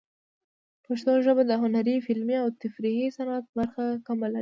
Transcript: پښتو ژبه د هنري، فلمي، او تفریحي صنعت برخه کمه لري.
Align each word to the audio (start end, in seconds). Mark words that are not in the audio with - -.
پښتو 0.85 1.11
ژبه 1.25 1.43
د 1.47 1.51
هنري، 1.61 1.95
فلمي، 2.05 2.37
او 2.43 2.47
تفریحي 2.61 3.07
صنعت 3.17 3.45
برخه 3.57 3.83
کمه 4.07 4.27
لري. 4.33 4.39